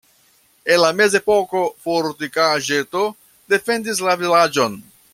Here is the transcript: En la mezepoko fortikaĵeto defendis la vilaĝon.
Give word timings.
En 0.75 0.79
la 0.83 0.87
mezepoko 1.01 1.61
fortikaĵeto 1.85 3.05
defendis 3.55 4.03
la 4.09 4.21
vilaĝon. 4.25 4.81